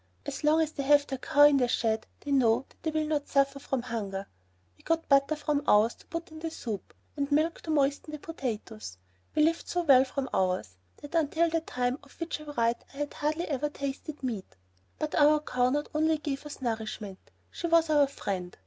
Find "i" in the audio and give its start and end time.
12.41-12.45, 12.95-12.97